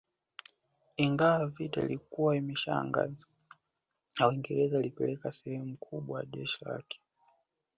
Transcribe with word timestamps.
Ingawa 0.97 1.47
vita 1.47 1.81
ilikuwa 1.81 2.35
imeshatangazwa 2.35 3.27
na 4.19 4.27
Uingereza 4.27 4.79
ilipeleka 4.79 5.31
sehemu 5.31 5.77
kubwa 5.77 6.19
ya 6.19 6.25
jeshi 6.25 6.65
lake 6.65 6.99